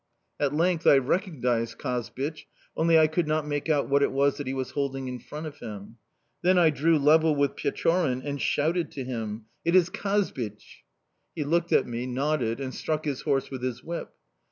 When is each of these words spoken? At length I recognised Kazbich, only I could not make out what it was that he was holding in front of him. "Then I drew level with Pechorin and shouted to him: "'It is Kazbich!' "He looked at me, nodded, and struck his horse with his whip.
At 0.39 0.55
length 0.55 0.87
I 0.87 0.97
recognised 0.97 1.77
Kazbich, 1.77 2.47
only 2.75 2.97
I 2.97 3.05
could 3.05 3.27
not 3.27 3.45
make 3.45 3.69
out 3.69 3.87
what 3.87 4.01
it 4.01 4.11
was 4.11 4.37
that 4.37 4.47
he 4.47 4.53
was 4.55 4.71
holding 4.71 5.07
in 5.07 5.19
front 5.19 5.45
of 5.45 5.59
him. 5.59 5.97
"Then 6.41 6.57
I 6.57 6.71
drew 6.71 6.97
level 6.97 7.35
with 7.35 7.55
Pechorin 7.55 8.23
and 8.25 8.41
shouted 8.41 8.89
to 8.93 9.03
him: 9.03 9.45
"'It 9.63 9.75
is 9.75 9.91
Kazbich!' 9.91 10.83
"He 11.35 11.43
looked 11.43 11.71
at 11.71 11.85
me, 11.85 12.07
nodded, 12.07 12.59
and 12.59 12.73
struck 12.73 13.05
his 13.05 13.21
horse 13.21 13.51
with 13.51 13.61
his 13.61 13.83
whip. 13.83 14.09